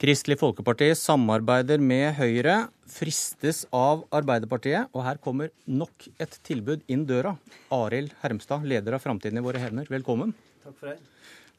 Kristelig 0.00 0.38
Folkeparti 0.40 0.86
samarbeider 0.96 1.82
med 1.84 2.14
Høyre, 2.16 2.54
fristes 2.88 3.66
av 3.76 4.06
Arbeiderpartiet, 4.16 4.88
og 4.96 5.02
her 5.04 5.18
kommer 5.20 5.50
nok 5.68 6.06
et 6.16 6.38
tilbud 6.46 6.86
inn 6.88 7.02
døra. 7.04 7.34
Arild 7.76 8.14
Hermstad, 8.22 8.64
leder 8.64 8.96
av 8.96 9.02
Framtiden 9.04 9.36
i 9.36 9.42
våre 9.44 9.60
hender, 9.60 9.90
velkommen. 9.92 10.32
Takk 10.64 10.78
for 10.78 10.88
det. 10.88 10.94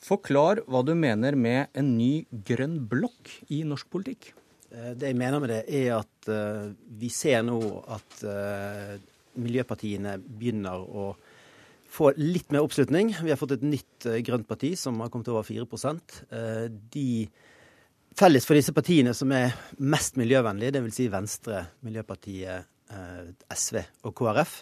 Forklar 0.02 0.64
hva 0.66 0.82
du 0.82 0.96
mener 0.98 1.38
med 1.38 1.70
en 1.78 1.92
ny 2.00 2.24
grønn 2.50 2.80
blokk 2.90 3.30
i 3.54 3.62
norsk 3.62 3.92
politikk. 3.94 4.32
Eh, 4.74 4.96
det 4.98 5.12
jeg 5.12 5.20
mener 5.22 5.46
med 5.46 5.54
det, 5.54 5.62
er 5.70 6.00
at 6.00 6.34
uh, 6.34 6.74
vi 6.98 7.14
ser 7.14 7.46
nå 7.46 7.60
at 7.94 8.26
uh, 8.26 8.98
miljøpartiene 9.38 10.18
begynner 10.26 10.82
å 10.82 11.12
få 11.94 12.10
litt 12.18 12.50
mer 12.50 12.66
oppslutning. 12.66 13.14
Vi 13.22 13.30
har 13.30 13.38
fått 13.38 13.60
et 13.60 13.70
nytt 13.70 14.10
uh, 14.10 14.18
grønt 14.26 14.50
parti 14.50 14.74
som 14.82 14.98
har 15.06 15.14
kommet 15.14 15.30
over 15.30 15.46
4% 15.46 16.22
De 16.90 17.08
Felles 18.18 18.44
for 18.44 18.60
disse 18.60 18.74
partiene 18.76 19.14
som 19.16 19.32
er 19.32 19.54
mest 19.80 20.18
miljøvennlige, 20.20 20.76
dvs. 20.76 20.98
Si 20.98 21.08
Venstre, 21.12 21.62
Miljøpartiet, 21.88 22.68
eh, 22.92 23.30
SV 23.56 23.80
og 24.04 24.16
KrF, 24.20 24.56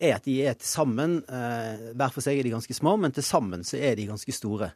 er 0.00 0.16
at 0.16 0.24
de 0.24 0.38
er 0.48 0.56
til 0.58 0.66
sammen 0.66 1.18
eh, 1.28 1.92
Hver 1.92 2.14
for 2.14 2.24
seg 2.24 2.40
er 2.40 2.48
de 2.48 2.54
ganske 2.54 2.76
små, 2.76 2.96
men 3.00 3.12
til 3.12 3.26
sammen 3.26 3.66
så 3.68 3.76
er 3.76 3.98
de 3.98 4.08
ganske 4.08 4.32
store. 4.32 4.72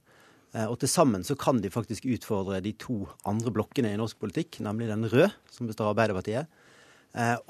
Og 0.49 0.78
til 0.80 0.88
sammen 0.88 1.21
så 1.28 1.35
kan 1.37 1.59
de 1.61 1.68
faktisk 1.68 2.07
utfordre 2.09 2.62
de 2.64 2.71
to 2.80 3.02
andre 3.28 3.50
blokkene 3.52 3.90
i 3.92 3.99
norsk 4.00 4.16
politikk, 4.16 4.62
nemlig 4.64 4.87
den 4.88 5.04
røde, 5.04 5.28
som 5.52 5.68
består 5.68 5.90
av 5.90 5.92
Arbeiderpartiet, 5.92 6.49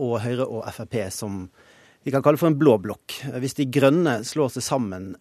og 0.02 0.16
Høyre 0.24 0.48
og 0.48 0.64
Frp, 0.74 0.96
som 1.14 1.44
vi 2.02 2.10
kan 2.10 2.24
kalle 2.26 2.40
for 2.42 2.50
en 2.50 2.58
blå 2.58 2.74
blokk. 2.82 3.20
Hvis 3.38 3.54
de 3.54 3.68
grønne 3.70 4.16
slår 4.26 4.50
seg 4.56 4.66
sammen 4.66 5.12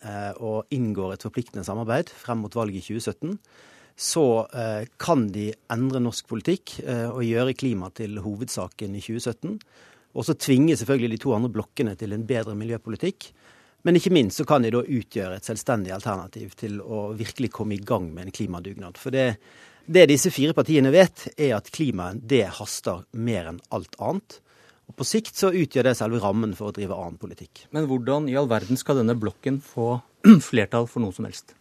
og 0.42 0.74
inngår 0.74 1.14
et 1.14 1.28
forpliktende 1.28 1.68
samarbeid 1.70 2.10
frem 2.18 2.42
mot 2.42 2.58
valget 2.58 2.82
i 2.82 2.98
2017, 2.98 3.38
så 3.98 4.46
kan 5.02 5.24
de 5.34 5.48
endre 5.74 6.00
norsk 6.06 6.28
politikk 6.30 6.76
og 6.86 7.24
gjøre 7.26 7.56
klima 7.58 7.90
til 7.98 8.20
hovedsaken 8.22 8.94
i 8.94 9.02
2017. 9.02 9.56
Og 10.18 10.26
så 10.26 10.36
tvinge 10.38 10.78
selvfølgelig 10.78 11.16
de 11.16 11.22
to 11.24 11.34
andre 11.34 11.50
blokkene 11.54 11.96
til 11.98 12.14
en 12.14 12.26
bedre 12.30 12.56
miljøpolitikk. 12.58 13.32
Men 13.86 14.00
ikke 14.00 14.12
minst 14.14 14.42
så 14.42 14.46
kan 14.48 14.66
de 14.66 14.74
da 14.74 14.82
utgjøre 14.82 15.38
et 15.38 15.48
selvstendig 15.48 15.94
alternativ 15.96 16.56
til 16.60 16.80
å 16.82 17.12
virkelig 17.18 17.52
komme 17.54 17.78
i 17.78 17.84
gang 17.84 18.10
med 18.14 18.28
en 18.28 18.34
klimadugnad. 18.36 18.98
For 19.00 19.14
det, 19.14 19.38
det 19.86 20.08
disse 20.10 20.34
fire 20.34 20.56
partiene 20.58 20.92
vet, 20.92 21.30
er 21.38 21.54
at 21.60 21.70
klimaet 21.74 22.24
det 22.28 22.48
haster 22.58 23.06
mer 23.14 23.54
enn 23.54 23.62
alt 23.72 23.96
annet. 24.02 24.40
Og 24.88 24.98
På 24.98 25.06
sikt 25.08 25.36
så 25.38 25.52
utgjør 25.52 25.90
det 25.90 25.98
selve 26.00 26.20
rammen 26.24 26.56
for 26.58 26.72
å 26.72 26.76
drive 26.76 26.96
annen 26.96 27.20
politikk. 27.22 27.68
Men 27.76 27.88
hvordan 27.90 28.28
i 28.32 28.36
all 28.40 28.50
verden 28.52 28.80
skal 28.80 29.02
denne 29.02 29.18
blokken 29.20 29.62
få 29.64 30.00
flertall 30.50 30.90
for 30.90 31.04
noe 31.04 31.16
som 31.16 31.28
helst? 31.30 31.54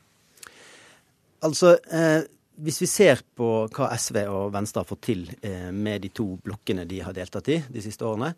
Altså, 1.44 1.76
eh, 1.92 2.22
hvis 2.64 2.78
vi 2.80 2.88
ser 2.88 3.20
på 3.36 3.48
hva 3.68 3.90
SV 3.96 4.22
og 4.32 4.54
Venstre 4.54 4.82
har 4.82 4.88
fått 4.88 5.04
til 5.10 5.26
eh, 5.44 5.68
med 5.74 6.06
de 6.06 6.12
to 6.14 6.30
blokkene 6.44 6.86
de 6.88 7.02
har 7.04 7.16
deltatt 7.16 7.50
i 7.52 7.58
de 7.68 7.82
siste 7.84 8.06
årene, 8.06 8.32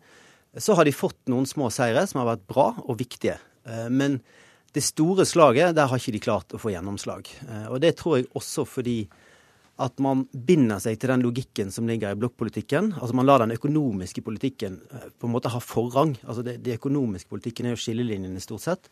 så 0.57 0.75
har 0.75 0.87
de 0.87 0.95
fått 0.95 1.29
noen 1.31 1.47
små 1.47 1.69
seire 1.71 2.03
som 2.09 2.21
har 2.21 2.33
vært 2.33 2.47
bra 2.49 2.67
og 2.83 2.97
viktige. 2.99 3.37
Eh, 3.63 3.87
men 3.93 4.19
det 4.75 4.83
store 4.85 5.25
slaget, 5.25 5.73
der 5.77 5.89
har 5.89 6.01
ikke 6.01 6.13
de 6.17 6.23
klart 6.23 6.53
å 6.53 6.61
få 6.61 6.73
gjennomslag. 6.73 7.31
Eh, 7.47 7.67
og 7.71 7.79
det 7.83 7.95
tror 8.01 8.19
jeg 8.19 8.29
også 8.37 8.67
fordi 8.67 8.99
at 9.79 10.01
man 10.03 10.25
binder 10.33 10.81
seg 10.83 10.97
til 10.99 11.13
den 11.13 11.23
logikken 11.23 11.69
som 11.71 11.87
ligger 11.87 12.11
i 12.11 12.19
blokkpolitikken. 12.19 12.97
Altså 12.99 13.15
man 13.15 13.29
lar 13.29 13.39
den 13.39 13.55
økonomiske 13.55 14.19
politikken 14.25 14.81
på 14.91 15.29
en 15.29 15.31
måte 15.31 15.53
ha 15.53 15.61
forrang. 15.63 16.17
Altså 16.25 16.43
det, 16.43 16.57
det 16.65 16.75
økonomiske 16.75 17.31
politikken 17.31 17.69
er 17.69 17.77
jo 17.77 17.79
skillelinjene 17.85 18.43
stort 18.43 18.65
sett. 18.65 18.91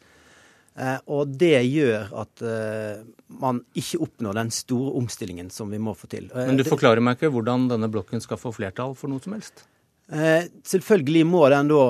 Eh, 0.78 1.00
og 1.10 1.32
det 1.42 1.58
gjør 1.66 2.12
at 2.22 2.44
eh, 2.46 3.00
man 3.42 3.64
ikke 3.78 4.02
oppnår 4.06 4.38
den 4.38 4.52
store 4.54 4.94
omstillingen 5.00 5.50
som 5.54 5.72
vi 5.74 5.80
må 5.82 5.96
få 5.98 6.10
til. 6.12 6.30
Eh, 6.30 6.52
Men 6.52 6.60
du 6.60 6.66
forklarer 6.68 7.02
meg 7.02 7.18
ikke 7.18 7.32
hvordan 7.34 7.66
denne 7.72 7.90
blokken 7.90 8.22
skal 8.22 8.38
få 8.42 8.54
flertall 8.54 8.94
for 8.98 9.10
noe 9.12 9.24
som 9.24 9.36
helst? 9.38 9.66
Selvfølgelig 10.08 11.26
må 11.28 11.42
den 11.52 11.68
da 11.68 11.82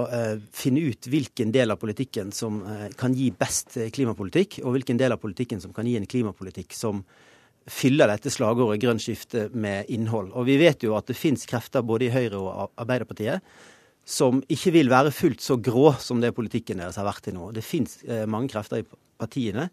finne 0.58 0.88
ut 0.90 1.06
hvilken 1.06 1.52
del 1.54 1.70
av 1.70 1.78
politikken 1.78 2.32
som 2.34 2.64
kan 2.98 3.14
gi 3.14 3.28
best 3.30 3.76
klimapolitikk, 3.94 4.58
og 4.64 4.74
hvilken 4.74 4.98
del 4.98 5.14
av 5.14 5.22
politikken 5.22 5.62
som 5.62 5.70
kan 5.76 5.86
gi 5.86 5.94
en 6.00 6.08
klimapolitikk 6.10 6.74
som 6.74 7.04
fyller 7.70 8.10
dette 8.10 8.34
slagordet 8.34 8.82
grønt 8.82 9.04
skifte 9.06 9.52
med 9.54 9.86
innhold. 9.94 10.32
Og 10.34 10.48
vi 10.50 10.58
vet 10.58 10.82
jo 10.82 10.96
at 10.98 11.12
det 11.12 11.20
finnes 11.20 11.46
krefter 11.46 11.86
både 11.86 12.08
i 12.08 12.14
Høyre 12.16 12.42
og 12.42 12.74
Arbeiderpartiet 12.82 13.46
som 14.08 14.40
ikke 14.48 14.72
vil 14.78 14.90
være 14.92 15.12
fullt 15.12 15.44
så 15.44 15.58
grå 15.60 15.92
som 16.00 16.22
det 16.24 16.36
politikken 16.36 16.80
deres 16.80 16.96
har 17.00 17.08
vært 17.08 17.26
til 17.28 17.36
nå. 17.36 17.52
Det 17.56 17.66
fins 17.66 18.00
eh, 18.08 18.24
mange 18.30 18.54
krefter 18.54 18.80
i 18.80 18.88
partiene 19.20 19.68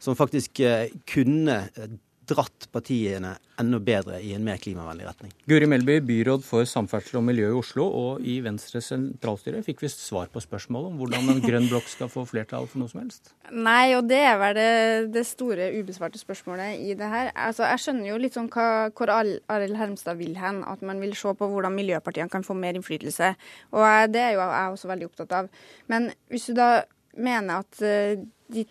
som 0.00 0.16
faktisk 0.18 0.60
eh, 0.64 0.92
kunne 1.08 1.62
eh, 1.72 1.94
dratt 2.30 2.68
partiene 2.72 3.34
enda 3.60 3.80
bedre 3.82 4.20
i 4.24 4.32
en 4.36 4.44
mer 4.44 4.60
klimavennlig 4.62 5.06
retning. 5.08 5.32
Guri 5.50 5.66
Melby, 5.68 5.98
byråd 6.06 6.44
for 6.46 6.68
samferdsel 6.68 7.18
og 7.20 7.26
miljø 7.26 7.50
i 7.50 7.58
Oslo, 7.58 7.86
og 7.86 8.24
i 8.24 8.38
Venstres 8.44 8.88
sentralstyre 8.92 9.60
fikk 9.66 9.84
vi 9.84 9.90
svar 9.92 10.30
på 10.32 10.42
spørsmålet 10.42 10.92
om 10.92 11.00
hvordan 11.00 11.32
en 11.34 11.42
grønn 11.44 11.68
blokk 11.70 11.90
skal 11.90 12.10
få 12.12 12.24
flertall 12.28 12.68
for 12.70 12.82
noe 12.82 12.92
som 12.92 13.02
helst? 13.02 13.34
Nei, 13.52 13.92
og 13.98 14.06
det 14.10 14.20
er 14.30 14.38
vel 14.40 14.56
det, 14.56 14.70
det 15.16 15.26
store 15.28 15.70
ubesvarte 15.76 16.20
spørsmålet 16.20 16.80
i 16.86 16.96
det 16.98 17.10
her. 17.12 17.32
Altså, 17.34 17.66
jeg 17.68 17.84
skjønner 17.84 18.12
jo 18.12 18.20
litt 18.22 18.38
sånn 18.38 18.50
hva, 18.54 18.68
hvor 18.96 19.12
Arild 19.12 19.78
Hermstad 19.80 20.20
vil 20.20 20.38
hen, 20.40 20.62
at 20.68 20.84
man 20.86 21.02
vil 21.02 21.16
se 21.18 21.34
på 21.36 21.50
hvordan 21.50 21.76
miljøpartiene 21.76 22.32
kan 22.32 22.46
få 22.46 22.56
mer 22.58 22.78
innflytelse. 22.78 23.34
Og 23.76 23.86
det 24.14 24.24
er 24.24 24.34
jo 24.36 24.44
jeg 24.44 24.74
også 24.76 24.90
veldig 24.90 25.10
opptatt 25.10 25.36
av. 25.42 25.52
Men 25.90 26.10
hvis 26.32 26.48
du 26.50 26.56
da 26.58 26.70
mener 27.18 27.64
at 27.64 27.82
uh, 27.82 28.22
de 28.50 28.66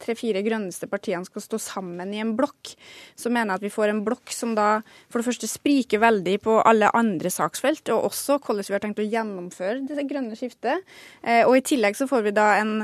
tre-fire 0.00 0.42
grønneste 0.46 0.88
partiene 0.90 1.26
skal 1.28 1.44
stå 1.44 1.60
sammen 1.62 2.14
i 2.14 2.22
en 2.22 2.34
blokk, 2.38 2.74
så 3.18 3.32
mener 3.32 3.54
jeg 3.54 3.60
at 3.60 3.66
vi 3.68 3.74
får 3.74 3.92
en 3.92 4.02
blokk 4.06 4.34
som 4.34 4.56
da 4.58 4.68
for 5.08 5.20
det 5.20 5.28
første 5.28 5.50
spriker 5.50 6.02
veldig 6.02 6.36
på 6.44 6.58
alle 6.64 6.90
andre 6.96 7.32
saksfelt, 7.32 7.92
og 7.94 8.10
også 8.10 8.40
hvordan 8.40 8.66
vi 8.66 8.76
har 8.76 8.84
tenkt 8.84 9.02
å 9.02 9.08
gjennomføre 9.08 9.80
det 9.88 10.08
grønne 10.10 10.38
skiftet. 10.38 10.84
Eh, 11.22 11.42
og 11.46 11.56
i 11.58 11.64
tillegg 11.72 11.98
så 11.98 12.08
får 12.10 12.28
vi 12.28 12.36
da 12.36 12.52
en 12.60 12.76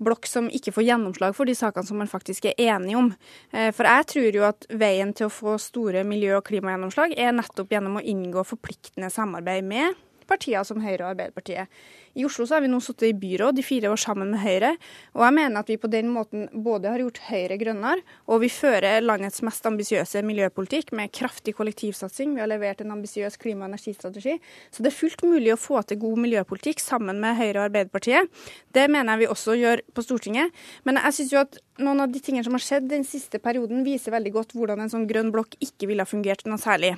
blokk 0.00 0.28
som 0.28 0.48
ikke 0.48 0.72
får 0.72 0.86
gjennomslag 0.86 1.34
for 1.36 1.48
de 1.48 1.54
sakene 1.56 1.86
som 1.86 2.00
man 2.00 2.10
faktisk 2.10 2.48
er 2.48 2.60
enige 2.72 2.98
om. 2.98 3.10
Eh, 3.52 3.70
for 3.76 3.88
jeg 3.88 4.08
tror 4.14 4.38
jo 4.40 4.46
at 4.48 4.68
veien 4.72 5.12
til 5.16 5.28
å 5.28 5.34
få 5.34 5.58
store 5.60 6.04
miljø- 6.08 6.38
og 6.38 6.46
klimagjennomslag 6.48 7.16
er 7.18 7.34
nettopp 7.36 7.74
gjennom 7.74 8.00
å 8.00 8.04
inngå 8.04 8.46
forpliktende 8.48 9.12
samarbeid 9.12 9.66
med 9.66 9.98
partier 10.30 10.64
som 10.66 10.80
Høyre 10.82 11.04
og 11.04 11.14
Arbeiderpartiet. 11.14 11.66
I 12.14 12.24
Oslo 12.26 12.46
så 12.46 12.56
har 12.56 12.64
vi 12.64 12.70
nå 12.72 12.80
sittet 12.82 13.10
i 13.10 13.14
byråd 13.14 13.60
i 13.60 13.62
fire 13.62 13.90
år 13.92 14.00
sammen 14.00 14.32
med 14.32 14.42
Høyre, 14.42 14.72
og 15.14 15.22
jeg 15.22 15.34
mener 15.36 15.62
at 15.62 15.68
vi 15.70 15.76
på 15.78 15.90
den 15.92 16.08
måten 16.10 16.48
både 16.64 16.90
har 16.90 17.02
gjort 17.04 17.20
Høyre 17.28 17.58
grønnere, 17.60 18.02
og 18.26 18.42
vi 18.42 18.50
fører 18.50 19.04
landets 19.04 19.44
mest 19.46 19.66
ambisiøse 19.70 20.22
miljøpolitikk 20.26 20.90
med 20.98 21.12
kraftig 21.14 21.54
kollektivsatsing. 21.58 22.34
Vi 22.34 22.42
har 22.42 22.50
levert 22.50 22.82
en 22.82 22.96
ambisiøs 22.96 23.38
klima- 23.38 23.66
og 23.66 23.70
energistrategi. 23.70 24.38
Så 24.74 24.82
det 24.82 24.90
er 24.90 24.98
fullt 24.98 25.22
mulig 25.22 25.54
å 25.54 25.60
få 25.60 25.82
til 25.86 26.00
god 26.02 26.18
miljøpolitikk 26.26 26.82
sammen 26.82 27.20
med 27.22 27.38
Høyre 27.38 27.60
og 27.60 27.66
Arbeiderpartiet. 27.68 28.30
Det 28.74 28.88
mener 28.90 29.14
jeg 29.14 29.24
vi 29.24 29.32
også 29.34 29.58
gjør 29.60 29.84
på 29.94 30.06
Stortinget. 30.06 30.50
Men 30.84 30.98
jeg 30.98 31.18
synes 31.20 31.34
jo 31.34 31.44
at 31.44 31.60
noen 31.80 32.02
av 32.04 32.10
de 32.12 32.20
tingene 32.22 32.44
som 32.44 32.56
har 32.56 32.64
skjedd 32.64 32.90
den 32.90 33.06
siste 33.08 33.40
perioden, 33.42 33.84
viser 33.86 34.14
veldig 34.14 34.32
godt 34.34 34.56
hvordan 34.56 34.82
en 34.84 34.92
sånn 34.92 35.06
grønn 35.08 35.30
blokk 35.34 35.56
ikke 35.64 35.88
ville 35.90 36.04
ha 36.04 36.08
fungert 36.08 36.44
noe 36.48 36.60
særlig. 36.60 36.96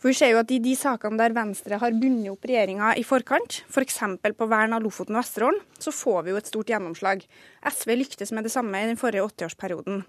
For 0.00 0.08
vi 0.08 0.16
ser 0.16 0.32
jo 0.32 0.40
at 0.40 0.52
I 0.52 0.60
de 0.64 0.72
sakene 0.78 1.20
der 1.20 1.34
Venstre 1.36 1.76
har 1.80 1.92
bundet 1.92 2.30
opp 2.32 2.46
regjeringa 2.48 2.94
i 2.96 3.04
forkant, 3.04 3.60
f.eks. 3.68 3.98
For 4.00 4.39
på 4.40 4.48
vern 4.48 4.72
av 4.72 4.84
Lofoten 4.84 5.16
og 5.16 5.20
Vesterålen, 5.20 5.60
så 5.78 5.92
får 5.92 6.24
vi 6.24 6.32
jo 6.32 6.40
et 6.40 6.48
stort 6.48 6.72
gjennomslag. 6.72 7.24
SV 7.68 7.94
lyktes 8.00 8.32
med 8.32 8.48
det 8.48 8.54
samme 8.54 8.80
i 8.80 8.88
den 8.88 9.00
forrige 9.00 9.26
åttiårsperioden. 9.28 10.02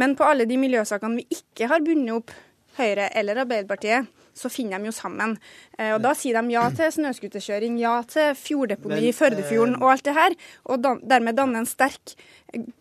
Men 0.00 0.16
på 0.16 0.24
alle 0.24 0.48
de 0.48 0.56
miljøsakene 0.60 1.20
vi 1.20 1.40
ikke 1.40 1.68
har 1.72 1.84
bundet 1.84 2.16
opp 2.16 2.32
Høyre 2.76 3.10
eller 3.16 3.42
Arbeiderpartiet, 3.44 4.08
så 4.36 4.50
finner 4.52 4.80
de 4.80 4.90
jo 4.90 4.94
sammen. 4.94 5.36
Eh, 5.78 5.94
og 5.94 6.02
Da 6.04 6.12
sier 6.16 6.36
de 6.36 6.52
ja 6.52 6.66
til 6.76 6.92
snøscooterkjøring, 6.98 7.78
ja 7.80 7.98
til 8.08 8.34
fjorddeponi 8.36 9.08
i 9.08 9.14
Førdefjorden 9.16 9.78
og 9.80 9.94
alt 9.94 10.04
det 10.04 10.16
her. 10.16 10.36
Og 10.68 10.84
dermed 10.84 11.38
danne 11.38 11.62
en 11.62 11.68
sterk 11.68 12.16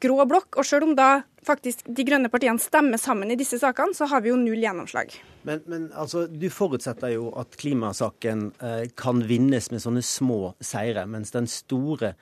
grå 0.03 0.25
blokk. 0.27 0.59
Og 0.59 0.67
selv 0.67 0.89
om 0.89 0.95
da 0.97 1.23
faktisk 1.45 1.85
de 1.87 2.05
grønne 2.07 2.31
partiene 2.33 2.61
stemmer 2.61 2.99
sammen 3.01 3.31
i 3.31 3.39
disse 3.39 3.59
sakene, 3.61 3.95
så 3.95 4.09
har 4.11 4.23
vi 4.25 4.33
jo 4.33 4.39
null 4.39 4.61
gjennomslag. 4.61 5.13
Men, 5.47 5.61
men 5.69 5.89
altså, 5.93 6.25
du 6.27 6.47
forutsetter 6.51 7.13
jo 7.15 7.29
at 7.39 7.55
klimasaken 7.61 8.49
eh, 8.59 8.85
kan 8.97 9.23
vinnes 9.29 9.71
med 9.71 9.83
sånne 9.83 10.03
små 10.05 10.55
seire, 10.59 11.05
mens 11.09 11.35
den 11.35 11.47
store 11.51 12.15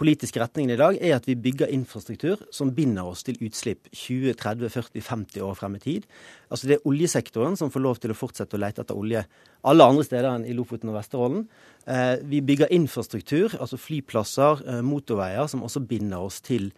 politiske 0.00 0.40
retningen 0.42 0.74
i 0.74 0.78
dag 0.78 0.96
er 0.98 1.14
at 1.16 1.26
vi 1.28 1.36
bygger 1.38 1.70
infrastruktur 1.72 2.40
som 2.54 2.72
binder 2.74 3.06
oss 3.06 3.22
til 3.26 3.38
utslipp 3.44 3.86
20-30-40-50 3.94 5.44
år 5.46 5.54
frem 5.58 5.76
i 5.78 5.82
tid. 5.82 6.08
Altså 6.50 6.68
Det 6.68 6.76
er 6.76 6.88
oljesektoren 6.88 7.56
som 7.56 7.70
får 7.70 7.84
lov 7.84 8.00
til 8.02 8.14
å 8.14 8.18
fortsette 8.18 8.58
å 8.58 8.62
lete 8.62 8.82
etter 8.82 8.98
olje 8.98 9.24
alle 9.64 9.86
andre 9.86 10.04
steder 10.04 10.30
enn 10.32 10.48
i 10.48 10.56
Lofoten 10.56 10.90
og 10.92 10.98
Vesterålen. 10.98 11.46
Eh, 11.86 12.16
vi 12.24 12.42
bygger 12.44 12.72
infrastruktur, 12.74 13.54
altså 13.60 13.78
flyplasser, 13.80 14.64
eh, 14.66 14.82
motorveier, 14.82 15.46
som 15.48 15.62
også 15.62 15.86
binder 15.86 16.18
oss 16.18 16.40
til 16.44 16.72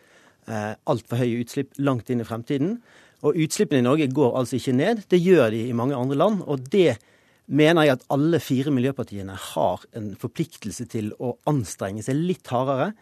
eh, 0.46 0.74
altfor 0.86 1.18
høye 1.18 1.42
utslipp 1.42 1.74
langt 1.78 2.10
inn 2.10 2.22
i 2.22 2.28
fremtiden. 2.28 2.78
Og 3.24 3.38
utslippene 3.42 3.80
i 3.80 3.86
Norge 3.86 4.06
går 4.12 4.36
altså 4.38 4.60
ikke 4.60 4.76
ned. 4.76 5.06
Det 5.10 5.18
gjør 5.18 5.50
de 5.50 5.68
i 5.68 5.76
mange 5.76 5.96
andre 5.96 6.16
land. 6.16 6.42
og 6.46 6.70
det 6.70 6.98
mener 7.46 7.86
jeg 7.86 7.96
at 7.96 8.04
alle 8.14 8.40
fire 8.42 8.72
miljøpartiene 8.74 9.36
har 9.52 9.86
en 9.96 10.12
forpliktelse 10.18 10.88
til 10.90 11.12
å 11.22 11.36
anstrenge 11.50 12.04
seg 12.06 12.18
litt 12.18 12.50
hardere. 12.52 12.92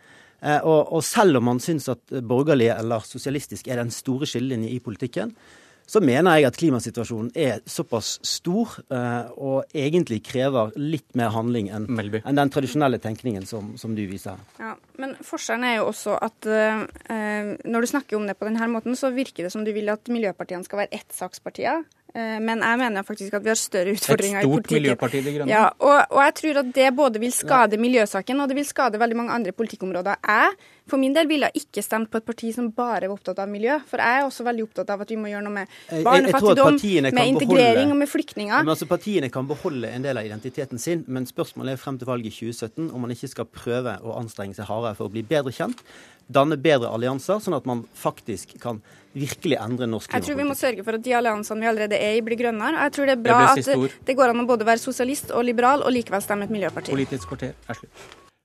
Eh, 0.45 0.61
og, 0.61 0.93
og 0.93 1.05
selv 1.07 1.41
om 1.41 1.49
man 1.53 1.63
syns 1.65 1.89
at 1.93 2.17
borgerlig 2.29 2.71
eller 2.75 3.05
sosialistisk 3.07 3.69
er 3.69 3.81
den 3.81 3.93
store 3.95 4.29
skillelinjen 4.29 4.75
i 4.75 4.83
politikken, 4.85 5.33
så 5.87 6.01
mener 6.01 6.39
jeg 6.39 6.49
at 6.49 6.57
klimasituasjonen 6.57 7.31
er 7.37 7.59
såpass 7.69 8.15
stor 8.25 8.73
eh, 8.89 9.33
og 9.37 9.75
egentlig 9.77 10.23
krever 10.25 10.73
litt 10.81 11.11
mer 11.19 11.33
handling 11.35 11.69
enn, 11.77 11.89
enn 11.93 12.41
den 12.41 12.53
tradisjonelle 12.53 13.01
tenkningen 13.05 13.45
som, 13.49 13.75
som, 13.81 13.93
du 13.97 14.05
viser. 14.09 14.41
Ja, 14.61 14.75
Men 15.01 15.13
forskjellen 15.25 15.67
er 15.69 15.77
jo 15.79 15.91
også 15.91 16.17
at 16.25 16.49
uh, 16.49 16.87
når 17.69 17.85
du 17.85 17.91
snakker 17.91 18.17
om 18.17 18.25
det 18.29 18.39
på 18.39 18.49
denne 18.49 18.71
måten, 18.73 18.97
så 18.97 19.13
virker 19.15 19.45
det 19.47 19.53
som 19.53 19.67
du 19.67 19.75
vil 19.77 19.93
at 19.93 20.09
miljøpartiene 20.13 20.65
skal 20.65 20.85
være 20.85 21.03
ettsakspartier. 21.03 21.85
Eh, 22.14 22.38
men 22.38 22.62
jeg 22.62 22.78
mener 22.78 23.02
faktisk 23.02 23.35
at 23.35 23.42
vi 23.42 23.50
har 23.50 23.59
større 23.59 23.97
utfordringer 23.97 24.38
i 24.38 24.47
politikken. 24.47 24.54
Et 24.54 24.62
stort 24.62 24.76
miljøparti, 24.78 25.23
De 25.25 25.33
Grønne. 25.35 25.50
Ja, 25.50 25.64
og, 25.78 25.97
og, 26.11 26.21
jeg 26.23 26.35
tror 26.40 26.61
at 26.62 26.71
det 26.76 26.88
både 26.94 27.23
vil 27.23 27.35
skade 27.35 27.80
miljøsaken 27.83 28.40
og 28.40 28.50
det 28.50 28.59
vil 28.61 28.68
skade 28.68 29.00
veldig 29.02 29.18
mange 29.18 29.35
andre 29.35 29.52
politikkområder. 29.52 30.21
Jeg 30.23 30.52
For 30.85 31.00
min 31.00 31.14
del 31.17 31.29
ville 31.31 31.49
jeg 31.49 31.64
ikke 31.64 31.81
stemt 31.81 32.11
på 32.12 32.21
et 32.21 32.26
parti 32.29 32.50
som 32.53 32.67
bare 32.76 33.09
var 33.09 33.14
opptatt 33.17 33.38
av 33.41 33.49
miljø. 33.49 33.79
For 33.88 34.03
jeg 34.05 34.21
er 34.21 34.26
også 34.26 34.45
veldig 34.45 34.67
opptatt 34.67 34.91
av 34.93 35.05
at 35.05 35.12
vi 35.14 35.17
må 35.17 35.31
gjøre 35.31 35.45
noe 35.47 35.55
med 35.55 35.76
barnefattigdom, 36.05 36.76
med 37.09 37.31
integrering 37.31 37.93
og 37.95 38.00
med 38.03 38.11
flyktninger. 38.12 38.67
Men 38.67 38.73
altså 38.75 38.88
Partiene 38.91 39.31
kan 39.33 39.49
beholde 39.49 39.88
en 39.88 40.05
del 40.05 40.21
av 40.21 40.29
identiteten 40.29 40.81
sin, 40.83 41.07
men 41.09 41.25
spørsmålet 41.29 41.73
er 41.79 41.81
frem 41.81 41.97
til 42.00 42.11
valget 42.11 42.35
i 42.35 42.50
2017 42.53 42.91
om 42.91 43.07
man 43.07 43.14
ikke 43.14 43.31
skal 43.33 43.49
prøve 43.49 43.97
å 44.05 44.19
anstrenge 44.21 44.59
seg 44.59 44.69
hardere 44.69 44.99
for 44.99 45.09
å 45.09 45.14
bli 45.14 45.23
bedre 45.25 45.55
kjent, 45.57 45.81
danne 46.29 46.59
bedre 46.61 46.91
allianser, 46.93 47.41
sånn 47.41 47.57
at 47.57 47.64
man 47.69 47.87
faktisk 47.97 48.53
kan 48.61 48.83
virkelig 49.14 49.57
endre 49.61 49.88
norsk 49.88 50.11
klimapolitikk. 50.11 50.21
Jeg 50.21 50.26
tror 50.29 50.41
vi 50.43 50.49
må 50.50 50.59
sørge 50.59 50.85
for 50.85 50.99
at 50.99 51.07
de 51.07 51.14
alliansene 51.17 51.64
vi 51.64 51.71
allerede 51.71 52.00
er 52.00 52.19
i, 52.19 52.25
blir 52.26 52.41
grønnere. 52.41 52.83
Jeg 52.88 52.97
tror 52.97 53.09
det 53.09 53.17
er 53.17 53.25
bra 53.25 53.41
det 53.55 53.64
at 53.64 54.05
det 54.11 54.19
går 54.19 54.35
an 54.35 54.45
å 54.45 54.49
både 54.53 54.69
være 54.69 54.85
sosialist 54.85 55.33
og 55.33 55.49
liberal 55.49 55.87
og 55.87 55.97
likevel 55.97 56.25
stemme 56.25 56.49
et 56.49 56.53
miljøparti. 56.53 56.93
Politisk 56.93 57.33
kvarter 57.33 57.57
er 57.69 57.81
slutt. 57.81 58.05